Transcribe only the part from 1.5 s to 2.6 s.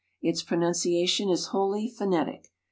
wholly phonetic.